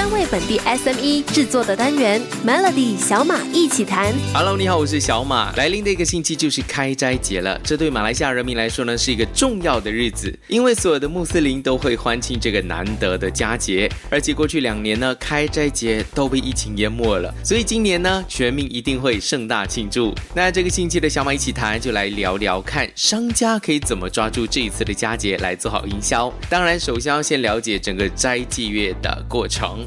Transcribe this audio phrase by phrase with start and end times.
[0.00, 4.14] 专为本地 SME 制作的单元 Melody 小马一起谈。
[4.32, 5.54] Hello，你好，我是小马。
[5.56, 13.92] 来临的一个星期就是开斋节了，这对马来西亚人民来说呢是一个重要的日子，因为所有的穆斯林都会欢庆这个难得的佳节。
[14.08, 20.14] 而且过去两年呢，开斋节都被疫情淹没了，所以今年呢，全民一定会盛大庆祝。
[20.34, 26.32] 那这个星期的小马一起谈就来聊聊看，商家可以怎么抓住这一次的佳节来做好营销。
[26.48, 29.86] 当然，首先要先了解整个斋祭月的过程。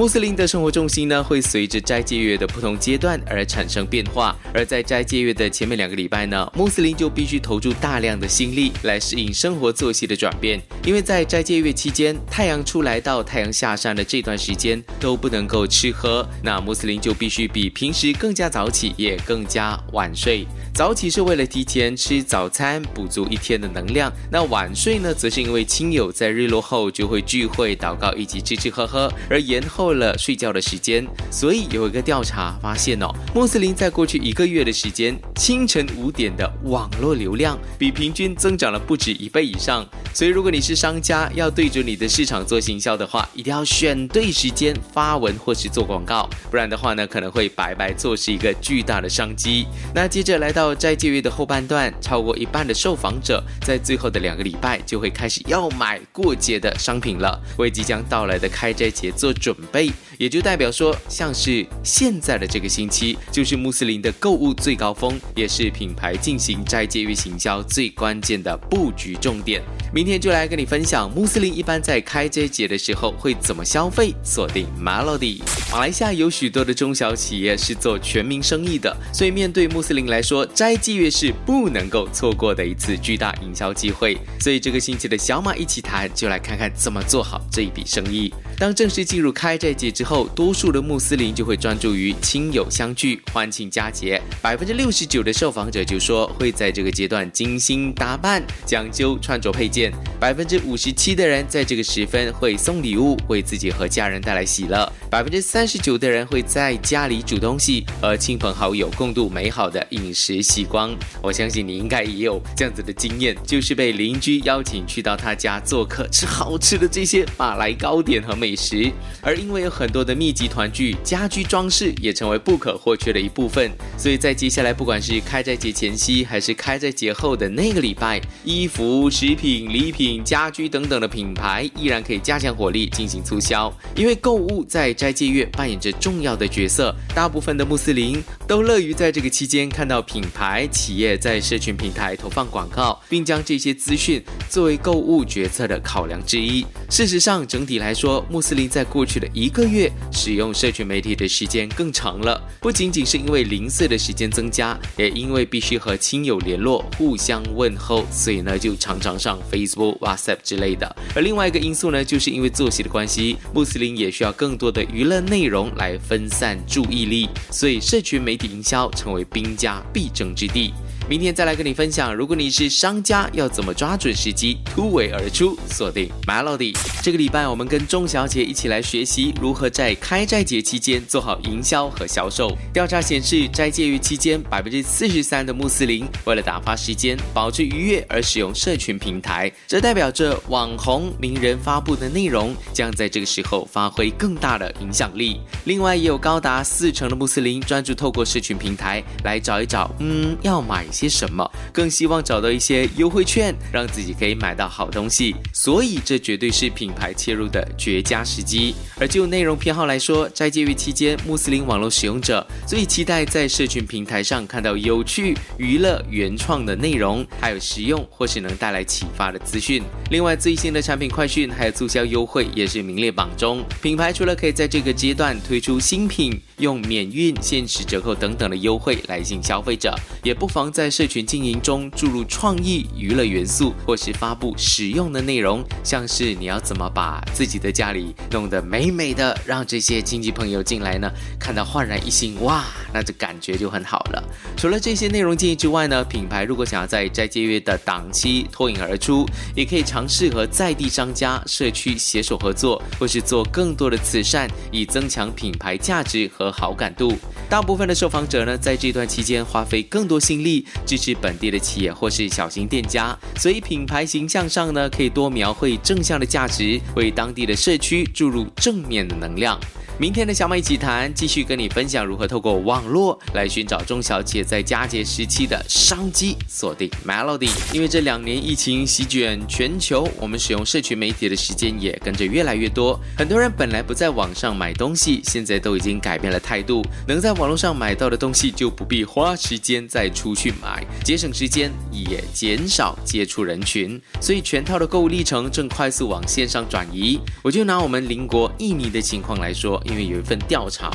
[0.00, 4.34] 穆斯林的生活重心呢，会随着斋戒月的不同阶段而产生变化。
[4.54, 20.46] 而在斋戒月的前面两个礼拜呢，穆斯林就必须投注大量的心力来适应生活作息的转变，因为在斋戒月期间，太阳出来到太阳下山的这段时间都不能够吃喝，那穆斯林就必须比平时更加早起，也更加晚睡。
[20.72, 31.04] 早起是为了提前吃早餐，补足一天的能量；那晚睡呢，则是因为亲友在日落后就会聚会、祷告以及吃吃喝喝，而延后了睡觉的时间。
[31.30, 39.84] 所以有一个调查发现哦，穆斯林在过去一个月的时间，清晨五点的网络流量比平均增长了不止一倍以上。
[40.14, 49.66] 所以如果你是商家，要对准你的市场做行销的话，一定要选对时间发文或是做广告，不然的话呢，可能会白白错失一个巨大的商机。
[49.92, 50.60] 那接着来到。
[50.60, 59.69] 到斋戒月的后半段，超过一半的受访者在最后的两个礼拜就会开始要买过节的商品了，为即将到来的开斋节做准备。
[59.72, 69.62] Bay 也就代表说，像是现在的这个星期，就是穆斯林的购物最高峰，也是品牌进行斋戒月行销最关键的布局重点。
[69.94, 74.14] 明天就来跟你分享，穆斯林一般在开斋节的时候会怎么消费。
[74.22, 75.40] 锁定 Melody。
[75.72, 84.18] 马来西亚有许多的中小企业是做全民生意的，所以面对穆斯林来说，斋戒月是不能够错过的一次巨大营销机会。
[84.38, 88.30] 所以这个星期的小马一起谈，就来看看怎么做好这一笔生意。
[88.58, 94.20] 当正式进入开斋节之后，后多数的穆斯林就会专注于亲友相聚、欢庆佳节。
[94.42, 99.92] 百分之六十九的受访者就说会在这个阶段精心打扮，讲究穿着配件。
[100.18, 104.92] 百分之五十七的人在这个时分会送礼物，为自己和家人带来喜乐。
[105.08, 110.92] 百分之三十九的人会在家里煮东西，和亲朋好友共度美好的饮食时光。
[111.22, 118.40] 我相信你应该也有这样子的经验，就是被邻居邀请去到他家做客，吃好吃的这些马来糕点和。
[118.40, 123.70] 美食，而因为有很多的密集团聚，家居装饰也成为不可或缺的一部分。
[123.96, 133.72] 所以在接下来，不管是开斋节前夕，还是开斋节后的那个礼拜，衣服、食品、礼品、家居等等的品牌依然可以加强火力进行促销。
[133.94, 146.66] 因为购物在斋戒月扮演着重要的角色，大部分的穆斯林都乐于在这个期间看到品牌企业在社群平台投放广告，并将这些资讯作为购物决策的考量之一。
[146.90, 160.96] 事实上，整体来说，穆斯林在过去的一个月使用社群媒体的时间更长了，不仅仅是因为零碎的时间增加，也因为必须和亲友联络、互相问候，所以呢就常常上 Facebook、WhatsApp 之类的。
[161.14, 170.72] 而另外一个因素呢，就是因为作息的关系，穆斯林也需要更多的娱乐内容来分散注意力，所以社群媒营销成为兵家必争之地。
[171.10, 175.58] 明天再来跟你分享，如果你是商家，要怎么抓准时机突围而出？
[175.68, 176.72] 锁定 Melody。
[177.02, 182.56] 这个礼拜我们跟钟小姐一起来学习如何在开斋节期间做好营销和销售。
[182.72, 195.40] 调查显示，斋戒月期间，百分之四十三的穆斯林为了打发时间、保持愉悦而使用社群平台，这代表着网红名人发布的内容将在这个时候发挥更大的影响力。
[195.64, 200.86] 另外，也有高达四成的穆斯林专注透过社群平台来找一找，嗯，要买。
[201.00, 201.48] 些什么？
[201.72, 205.34] 更希望找到一些优惠券，让自己可以买到好东西。
[205.54, 208.74] 所以，这绝对是品牌切入的绝佳时机。
[208.98, 219.82] 而就内容偏好来说，斋戒月期间，穆斯林网络使用者最期待在社群平台上看到有趣、娱乐、原创的内容，还有实用或是能带来启发的资讯。
[220.10, 223.64] 另外，最新的产品快讯还有促销优惠也是名列榜中。
[223.80, 244.24] 品牌除了可以在这个阶段推出新品，用免运、限时折扣等等的优惠来吸引消费者，也不妨在社群经营中注入创意娱乐元素，或是发布实用的内容，像是你要怎么把自己的家里弄得美美的，让这些亲戚朋友进来呢，看到焕然一新，哇，那这感觉就很好了。
[244.56, 257.12] 除了这些内容建议之外呢，品牌如果想要在斋戒月的档期脱颖而出，也可以尝试和在地商家、社区携手合作，或是做更多的慈善，以增强品牌价值和好感度。
[257.50, 260.66] 大部分的受访者呢，在这段期间花费更多心力。
[260.86, 263.16] 支持本地的企业或是小型店家。
[263.36, 269.58] 所以品牌形象上呢，可以多描绘正向的价值，为当地的社区注入正面的能量。
[269.98, 276.38] 明天的小马一起谈，继续跟你分享如何透过网络来寻找中小企业在佳节时期的商机。
[276.48, 282.98] 锁定 Melody，因为这两年疫情席卷全球，我们使用社群媒体的时间也跟着越来越多。
[283.14, 297.18] 很多人本来不在网上买东西，现在都已经改变了态度，能在网络上买到的东西就不必花时间再出去买，节省时间也减少接触人群，所以全套的购物历程正快速往线上转移。
[297.42, 299.80] 我就拿我们邻国印尼的情况来说。
[299.84, 300.90] 因为有一份调查，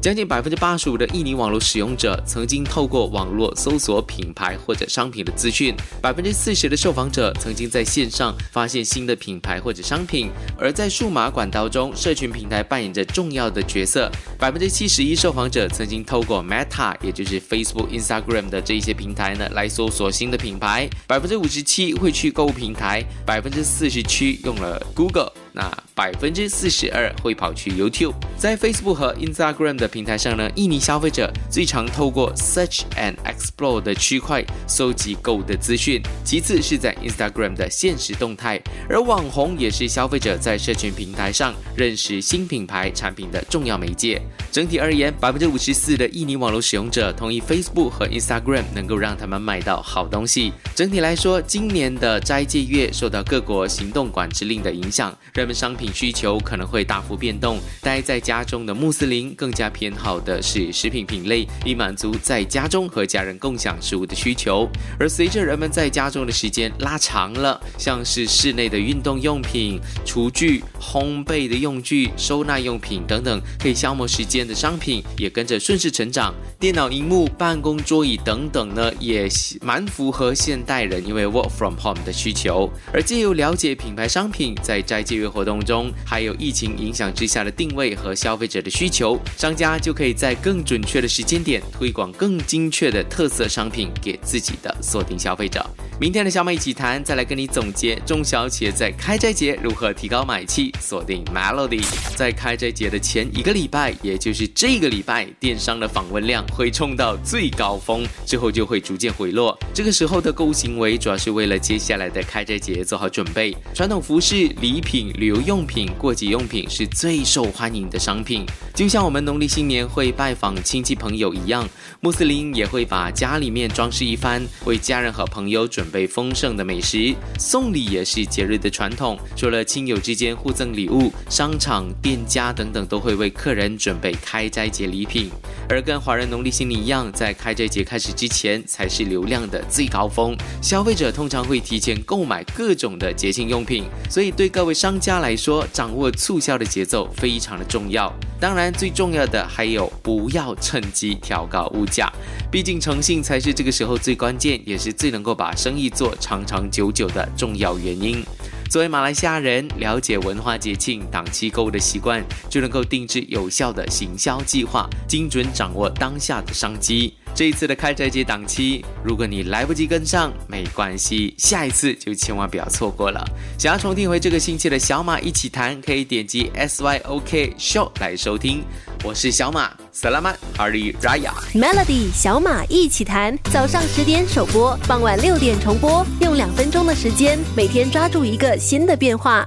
[0.00, 14.10] 将近百分之八十五的印尼网络使用者曾经透过网络搜索品牌或者商品的资讯，百分之四十的受访者曾经在线上发现新的品牌或者商品，而在数码管道中，社群平台扮演着重要的角色。
[14.38, 25.32] 百分之七十一受访者曾经透过 Meta，也就是 Facebook、Instagram 的这一些平平台呢来搜索新的品牌，百分之五十七会去购物平台，百分之四十七用了 Google。
[25.52, 44.20] 那百分之四十二会跑去 YouTube，在 Facebook 和 Instagram 的平台上呢，印尼消费者最常透过 Search and Explore 的区块搜集购物的资讯，其次是在 Instagram 的现实动态，而网红也是消费者在社群平台上认识新品牌产品的重要媒介。
[44.50, 50.52] 整体而言，百分之五十四的印尼网络使用者同意 Facebook 和 Instagram 能够让他们买到好东西。
[50.74, 55.16] 整体来说，今年的斋戒月受到各国行动管制令的影响。
[55.40, 57.58] 人们商品需求可能会大幅变动。
[57.80, 64.68] 待在家中的穆斯林更加偏好的是食品品类，以满足在家中和家人共享食物的需求。
[64.98, 76.34] 而随着人们在家中的时间拉长了，像是室内的运动用品、厨具、烘焙的用具、收纳用品等等可以消磨时间的商品，也跟着顺势成长。
[76.58, 79.26] 电脑荧幕、办公桌椅等等呢，也
[79.62, 82.70] 蛮符合现代人因为 work from home 的需求。
[82.92, 85.29] 而借由了解品牌商品在斋戒月。
[85.30, 95.64] 活动中，还有疫情影响之下的定位和消费者的需求，商家就可以在更准确的时间点推广更精确的特色商品给自己的锁定消费者。
[96.00, 100.72] 明天的小美一起谈，再来跟你总结中小企业在开斋节如何提高买气。
[100.80, 101.84] 锁定 Melody，
[102.16, 109.58] 在开斋节的前一个礼拜，也就是这个礼拜，电商的访问量会冲到最高峰，之后就会逐渐回落。
[109.74, 113.54] 这个时候的购物行为，主要是为了接下来的开斋节做好准备。
[113.74, 115.12] 传统服饰、礼品。
[115.20, 121.68] 旅游用品、过节用品是最受欢迎的商品，就像我们农历新年会拜访亲戚朋友一样，
[122.00, 127.14] 穆斯林也会把家里面装饰一番，为家人和朋友准备丰盛的美食。
[127.38, 135.30] 送礼也是节日的传统，除了亲友之间互赠礼物，商场、店家等等都会为客人准备开斋节礼品。
[135.68, 145.09] 而跟华人农历新年一样，在开斋节开始之前才是流量的最高峰，消费者通常会提前购买各种的节庆用品，所以对各位商家。
[145.10, 148.12] 家来说，掌握促销的节奏非常的重要。
[148.38, 152.08] 当然，最重要的还有不要趁机调高物价，
[152.48, 158.24] 毕竟诚信才是这个时候最关键，也是最能够把生意做长长久久的重要原因。
[158.70, 167.12] 作为马来西亚人，了解文化节庆档期购物的习惯，就能够定制有效的行销计划，精准掌握当下的商机。
[167.34, 173.24] 这一次的开斋节档期，如果你来不及跟上，没关系，下一次就千万不要错过了。
[173.58, 178.62] 想要重听回这个星期的小马一起谈，可以点击 S Y O K Show 来收听。
[179.02, 181.32] 我是小马，Selamat Hari Raya。
[181.54, 189.46] Melody 小马一起谈，早上十点首播，傍晚六点重播，用两分钟的时间，每天抓住一个新的变化。